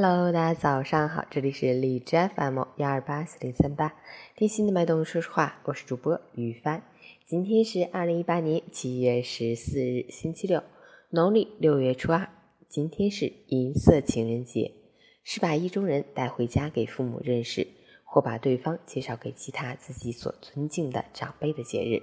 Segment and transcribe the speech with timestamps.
[0.00, 3.96] Hello，大家早上好，这里是荔枝 FM 幺二八四零三八，
[4.36, 6.84] 听心的脉动说实话，我是主播于帆。
[7.26, 10.62] 今天是二零一八年七月十四日，星期六，
[11.10, 12.28] 农历六月初二。
[12.68, 14.70] 今天是银色情人节，
[15.24, 17.66] 是把意中人带回家给父母认识，
[18.04, 22.00] 或把对方介绍给其他自己所尊敬的长辈的节日。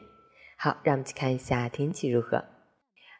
[0.57, 2.43] 好，让我们去看一下天气如何。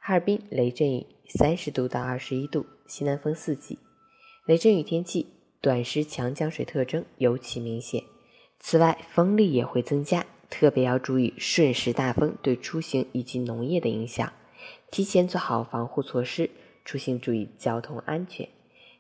[0.02, 3.80] 哈尔滨雷阵雨，三十度到二十一度，西南风四级。
[4.46, 5.26] 雷阵雨天气，
[5.60, 8.04] 短时强降水特征尤其明显。
[8.60, 14.32] 此外，风力也会增加，特别要注意瞬时大风对出行以及农业的影响，
[14.92, 16.52] 提前做好防护措施，
[16.84, 18.48] 出行注意交通安全。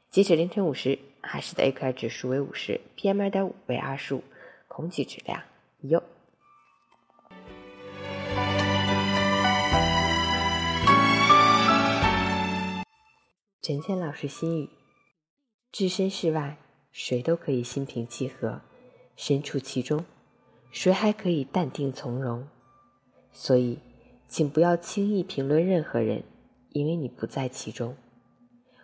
[0.09, 4.23] 截止凌晨五时，哈市的 AQI 指数为五十，PM 二点五为二十五，
[4.67, 5.43] 空气质量
[5.81, 6.01] 优。
[13.61, 14.69] 陈倩老师心语：
[15.77, 16.57] 置身事外，
[16.93, 18.61] 谁都可以心平气和；
[19.17, 20.05] 身处其中，
[20.71, 22.47] 谁还可以淡定从容？
[23.33, 23.79] 所以，
[24.25, 26.23] 请不要轻易评论任何人，
[26.69, 27.97] 因为你不在其中。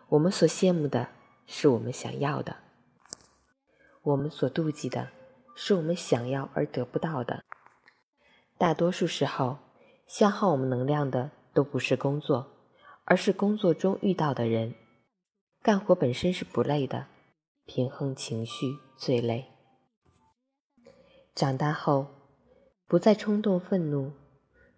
[0.09, 1.07] 我们所羡慕的
[1.47, 2.57] 是我们想要的，
[4.03, 5.11] 我们所妒忌的
[5.55, 7.45] 是我们想要而得不到的。
[8.57, 9.59] 大多数时候，
[10.07, 12.51] 消耗我们能量的都不是工作。
[13.05, 14.75] 而是工作中遇到的人，
[15.63, 17.05] 干活本身是不累的，
[17.67, 19.45] 平衡情绪最累。
[21.35, 22.07] 长大后，
[22.87, 24.11] 不再冲动愤怒，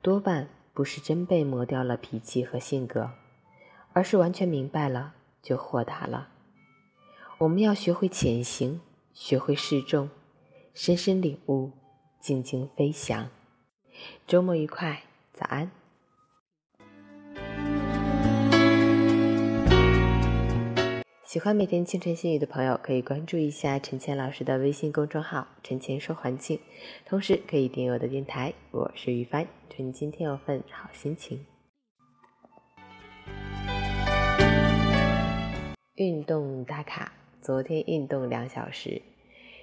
[0.01, 3.11] 多半不是真被磨掉了脾气和性格，
[3.93, 6.27] 而是完全明白了就豁达了。
[7.37, 8.81] 我们要学会潜行，
[9.13, 10.09] 学会示众，
[10.73, 11.71] 深深领悟，
[12.19, 13.29] 静静飞翔。
[14.27, 15.71] 周末愉快，早安。
[21.33, 26.59] 喜欢每天清晨心语的朋友，可以关注一下陈倩老师的微信公众号“陈倩说环境”，
[27.09, 28.53] 同时可以订阅我的电台。
[28.69, 31.43] 我是于帆，祝你今天有份好心情。
[35.95, 37.11] 运动打卡：
[37.41, 39.01] 昨天运动两小时，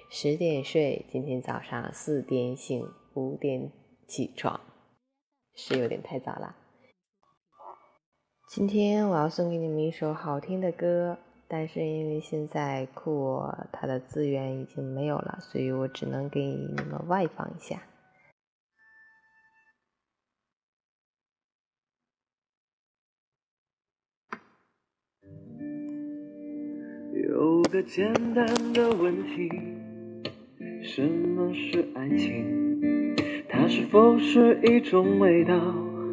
[0.09, 3.71] 十点睡，今天早上四点醒，五点
[4.09, 4.59] 起床，
[5.55, 6.53] 是有点太早了。
[8.49, 11.17] 今天我要送给你们一首好听的歌。
[11.53, 17.83] 但是因为现在酷我它的资源已经没有了，所以我只能给你们外放一下。
[27.13, 29.49] 有个简单的问题：
[30.81, 33.13] 什么是爱情？
[33.49, 35.53] 它是否是一种味道，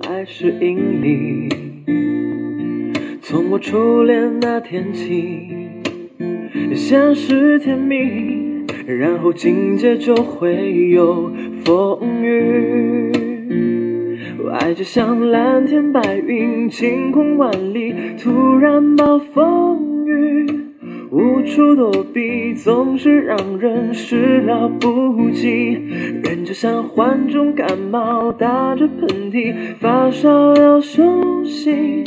[0.02, 1.77] 还是引力？
[3.30, 5.50] 从我初恋那天起，
[6.74, 11.30] 先是甜蜜，然后紧接就会有
[11.62, 13.12] 风雨。
[14.50, 20.46] 爱就像蓝天白云，晴空万里，突然暴风雨，
[21.10, 25.74] 无处躲避，总是让人始料不及。
[26.24, 32.04] 人就像患重感冒，打着喷嚏，发烧要休息。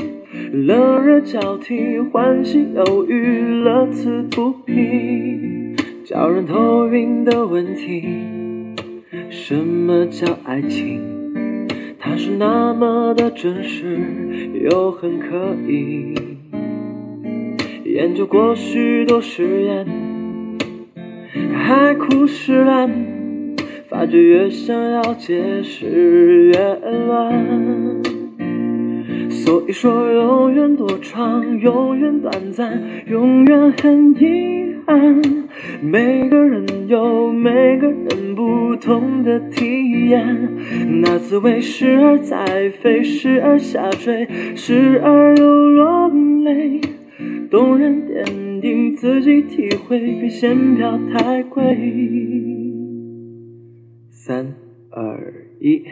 [0.54, 8.04] 冷热交替，欢喜忧郁，乐此不疲，叫人头晕的问题。
[9.30, 11.00] 什么叫爱情？
[11.98, 13.98] 它是那么的真实，
[14.70, 16.16] 又很刻意。
[17.86, 19.88] 研究过许多实验，
[21.54, 22.92] 海枯石烂，
[23.88, 26.76] 发觉越想要解释越
[27.08, 27.81] 乱。
[29.44, 35.48] 所以说，永远多长，永远短暂，永远很遗憾。
[35.82, 40.48] 每个人有每个人不同的体验，
[41.02, 46.10] 那滋味时而在飞，时而下坠，时而又落
[46.44, 46.80] 泪。
[47.50, 51.76] 动人点滴，自己体会，别嫌票太贵。
[54.12, 54.54] 三
[54.92, 55.84] 二一。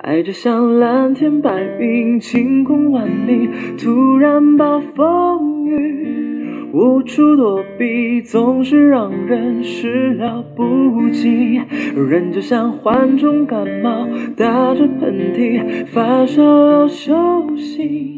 [0.00, 11.60] 爱就像蓝天白云，晴空万里，突然暴风雨，无处躲避，总是让人始料不及。
[11.96, 14.06] 人就像患重感冒，
[14.36, 18.13] 打着喷嚏，发烧要休息，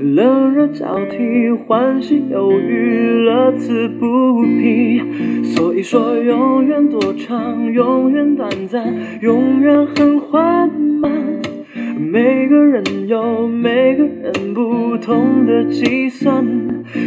[0.00, 5.00] 冷热交替，欢喜忧郁，乐此不疲。
[5.54, 7.72] 所以说，永远多长？
[7.72, 8.94] 永远短暂？
[9.20, 11.12] 永远很缓慢？
[11.96, 16.44] 每个人有每个人不同的计算。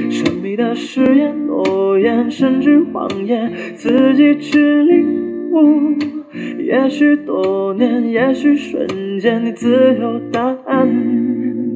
[0.09, 5.97] 神秘的誓言、诺言，甚至谎言，自己去领悟。
[6.59, 11.26] 也许多年，也许瞬间，你自有答案。